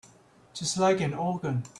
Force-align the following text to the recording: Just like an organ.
Just 0.55 0.79
like 0.79 0.99
an 0.99 1.13
organ. 1.13 1.63